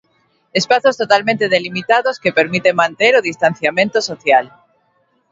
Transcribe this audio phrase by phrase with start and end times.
[0.59, 4.45] Espazos totalmente delimitados que permiten manter o distanciamento social.